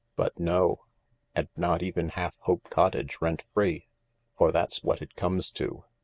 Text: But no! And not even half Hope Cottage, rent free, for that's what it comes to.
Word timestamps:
But 0.15 0.39
no! 0.39 0.79
And 1.35 1.47
not 1.55 1.83
even 1.83 2.09
half 2.09 2.35
Hope 2.39 2.71
Cottage, 2.71 3.19
rent 3.21 3.43
free, 3.53 3.87
for 4.35 4.51
that's 4.51 4.81
what 4.83 4.99
it 4.99 5.15
comes 5.15 5.51
to. 5.51 5.83